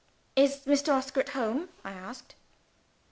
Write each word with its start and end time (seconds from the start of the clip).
"Is 0.35 0.61
Mr. 0.65 0.95
Oscar 0.95 1.19
at 1.19 1.29
home?" 1.29 1.69
I 1.85 1.91
asked. 1.91 2.33